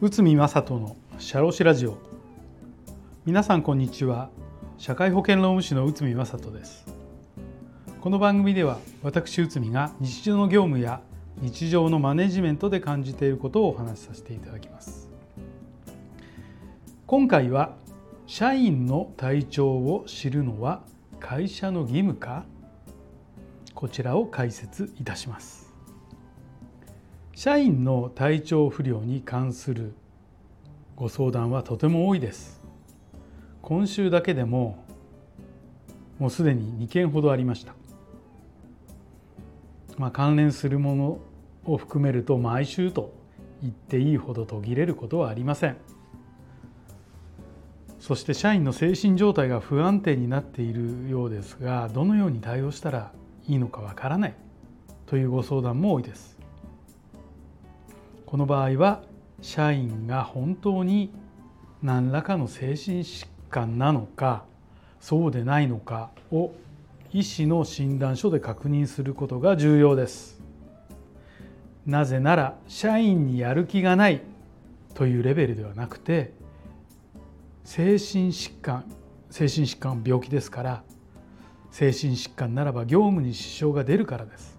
[0.00, 1.96] 内海正人の社労士ラジオ。
[3.24, 4.28] 皆さんこんにちは。
[4.76, 6.84] 社会保険労務士の内海正人です。
[8.02, 11.00] この番組では私内海が日常の業務や
[11.40, 15.08] 日常のマネジメントで感じていることをお話しさせていただきます。
[17.06, 17.74] 今回は
[18.26, 20.82] 社員の体調を知るのは
[21.20, 22.44] 会社の義務か
[23.78, 25.72] こちらを解説いたします。
[27.32, 29.94] 社員の体調不良に関する
[30.96, 32.60] ご相談はとても多いです。
[33.62, 34.84] 今週だけでも
[36.18, 37.76] もうすでに2件ほどありました。
[39.96, 41.20] まあ、関連するもの
[41.64, 43.14] を含めると毎週と
[43.62, 45.76] 言っていいほど途切れることはありません。
[48.00, 53.12] そして社員の精神状態が不安定になっているようですがどのように対応したら
[53.48, 54.34] いいのかわからない。
[55.06, 56.38] というご相談も多いです。
[58.26, 59.02] この場合は
[59.40, 61.10] 社員が本当に
[61.82, 64.44] 何らかの精神疾患なのか
[65.00, 66.52] そうでないのかを
[67.12, 70.42] 医師の診断書で確認することが重要です。
[71.86, 74.20] なぜなら社員にやる気がない
[74.92, 76.34] というレベルではなくて
[77.64, 78.84] 精神疾患
[79.30, 80.82] 精神疾患病気ですから
[81.78, 84.58] 精神疾患ならば業務に支障が出るからです。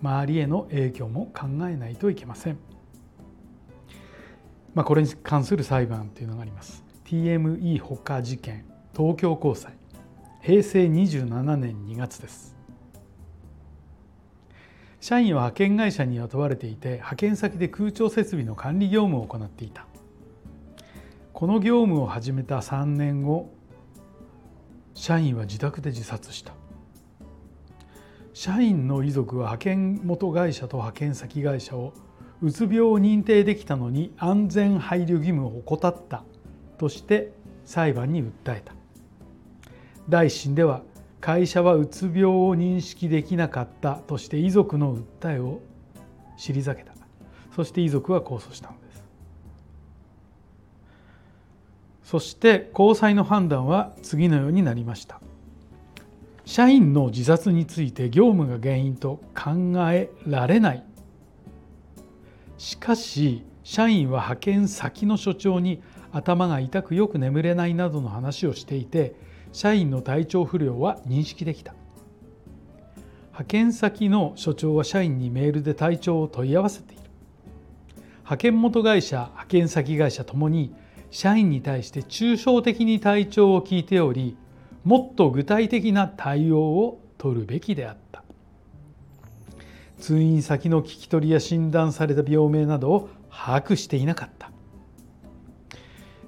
[0.00, 2.58] 周りへの影響も考えないといけません、
[4.74, 6.84] まあ、これに関する裁判というのがあります。
[7.04, 8.64] TME ほか事件
[8.96, 9.72] 東京高裁。
[10.40, 12.54] 平成27年2月です。
[15.00, 19.88] 社員は派遣会社に雇われていて派遣先で空調設備の管理業務を行っていた。
[21.32, 23.52] この業務を始めた3年後
[24.94, 26.52] 社員は自宅で自殺した。
[28.32, 31.92] 社員の遺族は派遣元会社と派遣先会社を
[32.40, 36.24] うつ病を認定できたのに安全配慮義務を怠った
[36.78, 37.32] として
[37.64, 38.74] 裁判に訴えた。
[40.08, 40.82] 第一審では
[41.20, 45.60] 会社はうつ病を認識できなかったとして遺族の訴えを
[46.36, 46.92] 退けた。
[47.54, 48.91] そして遺族は控訴したのです。
[52.04, 55.20] そして高裁の判断は次のようになりました。
[56.44, 60.84] 社員の自殺について業務が原因と考えられない。
[62.58, 69.14] しかし社員は派遣先の所長に頭が痛くよく眠れないなどの話をしていて
[69.52, 71.74] 社員の体調不良は認識できた。
[73.28, 77.02] 派遣先の所長は社員にメールで体調を問い合わせている。
[78.18, 80.74] 派遣元会社派遣先会社ともに
[81.12, 84.34] 社員に対して抽象的に体調を聞いており
[84.82, 88.24] もっと具体的な対応を取るべきであった。
[90.00, 94.50] 通院先の聞き取りや診断された病名などを把握していなかった。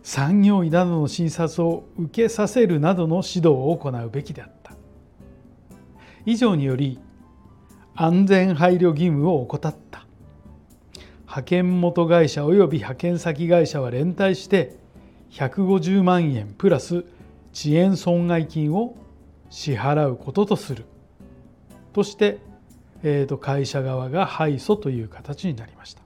[0.02, 4.74] 産業医などの診察を受けさせるなどの指導を行うべきであった。
[6.26, 7.00] 以上により
[7.96, 10.03] 安全配慮義務を怠った。
[11.34, 14.76] 派遣元会社及び派遣先会社は連帯して
[15.32, 17.04] 150万円プラス
[17.52, 18.94] 遅延損害金を
[19.50, 20.84] 支払うこととする。
[21.92, 22.38] として、
[23.02, 26.02] えー、と会社側が敗訴という形になりました。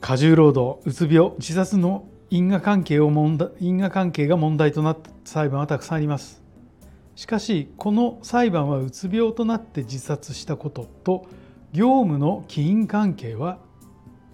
[0.00, 6.43] 過重労働うつ病自殺の因果関係を問題因果関係が問題となった裁判はたくさんあります。
[7.16, 11.26] しかしこの裁判はうつ病となって自殺したことと
[11.72, 13.58] 業務の起因関係は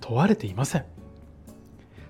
[0.00, 0.86] 問われていません。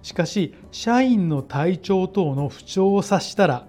[0.03, 3.67] しかし社員の体調等の不調を察したら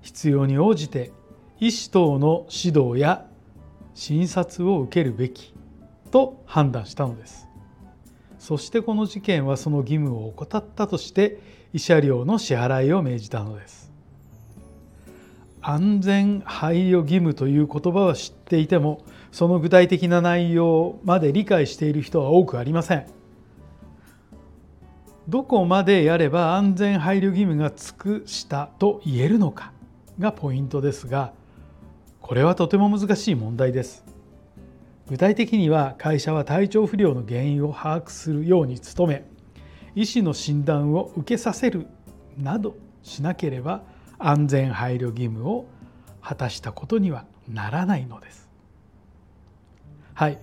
[0.00, 1.12] 必要に応じて
[1.60, 3.26] 医師等の指導や
[3.94, 5.52] 診察を受けるべき
[6.10, 7.48] と判断したのです。
[8.38, 11.40] そしてこの事件はその義務を怠ったとして
[11.74, 13.87] 慰謝料の支払いを命じたのです。
[15.68, 23.06] 安全配慮義務という言葉は知っていてもその具体的な内容まで理解している人は多くありません。
[25.28, 29.72] どこまでやれば安全配慮義務が尽くしたと言えるのか
[30.18, 31.34] がポイントですが
[32.22, 34.06] これはとても難しい問題です。
[35.10, 39.22] 具体的には会社は体調不良の原因を把握するように努め
[39.94, 41.88] 医師の診断を受けさせる
[42.38, 43.82] などしなければ
[44.18, 45.66] 安全配慮義務を
[46.20, 48.48] 果たしたことにはならないのです。
[50.14, 50.38] はい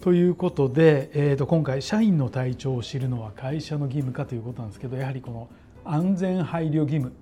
[0.00, 5.48] ということで、えー、と今回社員の体調を知るのは会社の義務かということなんですけどやはりこの
[5.84, 7.12] 安全配慮義務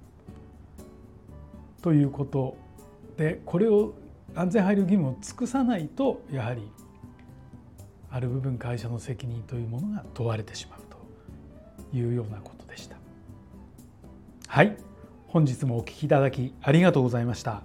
[1.83, 2.57] ということ
[3.17, 3.95] でこれを
[4.35, 6.71] 安全配慮義務を尽くさないとやはり
[8.11, 12.97] ある部分会社の責任というものが問われてしまうというようなことでした。
[14.47, 14.88] はい
[15.39, 17.63] 本日もお聴きいただきありがとうございました。